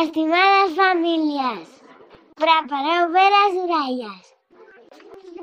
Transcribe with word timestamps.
Estimades 0.00 0.76
famílies, 0.76 1.70
prepareu 2.38 3.08
bé 3.14 3.22
les 3.34 3.54
orelles, 3.62 4.26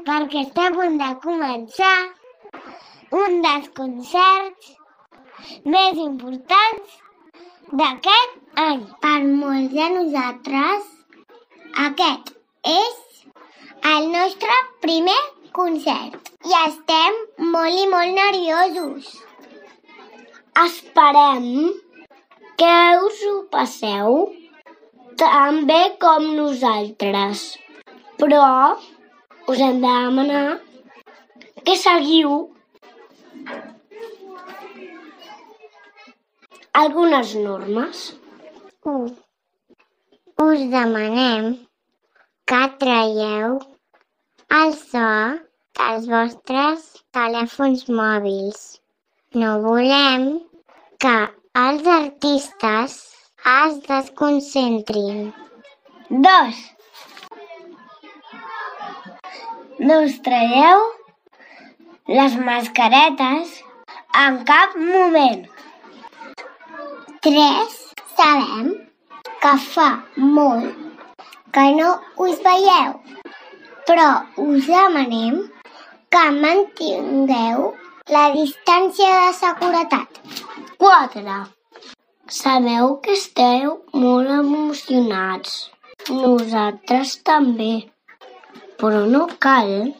perquè 0.08 0.44
està 0.46 0.68
a 0.70 0.74
punt 0.76 0.94
de 1.02 1.10
començar 1.26 1.96
un 3.22 3.36
dels 3.46 3.68
concerts 3.80 4.70
més 5.74 6.00
importants 6.04 6.94
d'aquest 7.82 8.38
any. 8.64 8.86
Per 9.04 9.18
molts 9.42 9.74
de 9.74 9.90
nosaltres, 9.98 10.88
aquest 11.88 12.32
és 12.76 13.04
el 13.92 14.08
nostre 14.16 14.56
primer 14.88 15.20
concert 15.60 16.32
i 16.48 16.56
estem 16.62 17.20
molt 17.58 17.84
i 17.84 17.92
molt 17.98 18.16
nerviosos. 18.22 19.12
Esperem 20.64 21.52
que 22.56 22.74
us 23.04 23.22
ho 23.28 23.38
passeu 23.52 24.20
tan 25.20 25.66
bé 25.70 25.82
com 26.02 26.26
nosaltres, 26.36 27.44
però 28.20 28.48
us 29.48 29.62
hem 29.68 29.80
de 29.84 29.94
demanar 30.06 30.60
que 31.64 31.76
seguiu 31.80 32.34
algunes 36.74 37.34
normes. 37.48 38.04
1. 38.84 39.16
Us 40.48 40.68
demanem 40.76 41.50
que 42.52 42.62
traieu 42.84 43.58
el 44.60 44.76
so 44.84 45.08
dels 45.80 46.12
vostres 46.12 46.92
telèfons 47.16 47.88
mòbils. 48.02 48.68
No 49.40 49.58
volem 49.64 50.30
que 51.00 51.18
els 51.66 51.88
artistes 51.98 53.02
es 53.46 53.82
desconcentrin. 53.88 55.34
2. 56.10 56.56
No 59.80 60.00
us 60.06 60.16
traieu 60.26 60.82
les 62.08 62.38
mascaretes 62.48 63.52
en 64.24 64.40
cap 64.50 64.74
moment. 64.80 65.46
3. 67.28 67.76
Sabem 68.18 68.72
que 69.44 69.54
fa 69.68 69.90
molt 70.18 70.86
que 71.54 71.66
no 71.78 71.90
us 72.26 72.40
veieu, 72.48 72.96
però 73.86 74.08
us 74.46 74.72
demanem 74.72 75.44
que 76.16 76.24
mantingueu 76.40 77.68
la 78.16 78.26
distància 78.38 79.12
de 79.26 79.36
seguretat. 79.42 80.24
4. 80.80 81.38
Sabeu 82.28 82.96
que 83.06 83.14
esteu 83.14 83.74
molt 83.94 84.30
emocionats. 84.34 85.52
Nosaltres 86.10 87.12
també. 87.22 87.86
Però 88.82 89.04
no 89.06 89.28
cal 89.46 89.94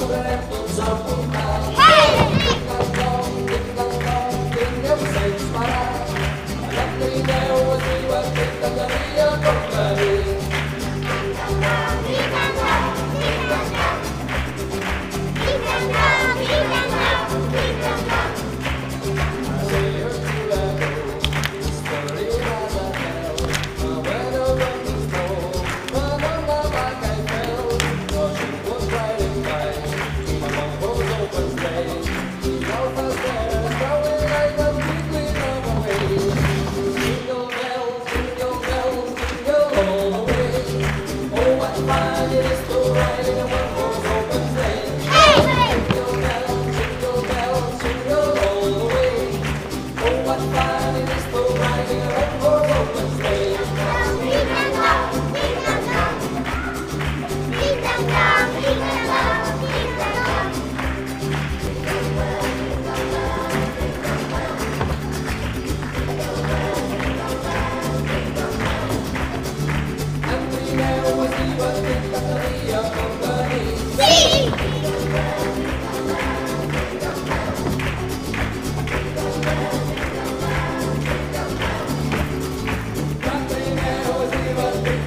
D'aquest 0.00 0.78
Nadal 0.78 0.98
tornarem 1.06 1.68
tots 1.68 1.78
a 1.78 1.81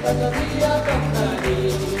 En 0.06 0.14
Trineu 0.30 1.95